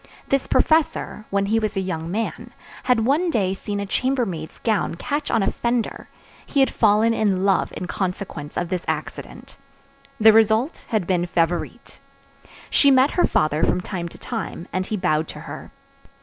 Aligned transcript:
This 0.29 0.47
professor, 0.47 1.25
when 1.29 1.45
he 1.45 1.59
was 1.59 1.77
a 1.77 1.79
young 1.79 2.09
man, 2.09 2.51
had 2.85 3.05
one 3.05 3.29
day 3.29 3.53
seen 3.53 3.79
a 3.79 3.85
chambermaid's 3.85 4.57
gown 4.63 4.95
catch 4.95 5.29
on 5.29 5.43
a 5.43 5.51
fender; 5.51 6.09
he 6.43 6.59
had 6.59 6.71
fallen 6.71 7.13
in 7.13 7.45
love 7.45 7.71
in 7.77 7.85
consequence 7.85 8.57
of 8.57 8.69
this 8.69 8.83
accident. 8.87 9.57
The 10.19 10.33
result 10.33 10.85
had 10.87 11.05
been 11.05 11.27
Favourite. 11.27 11.99
She 12.71 12.89
met 12.89 13.11
her 13.11 13.25
father 13.25 13.63
from 13.63 13.79
time 13.79 14.09
to 14.09 14.17
time, 14.17 14.67
and 14.73 14.87
he 14.87 14.97
bowed 14.97 15.27
to 15.27 15.41
her. 15.41 15.71